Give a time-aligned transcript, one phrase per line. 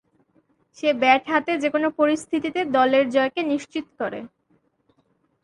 [0.77, 4.19] সে bat হাতে যে-কোন পরিস্থিতিতে দলের জয়কে নিশ্চিত করে।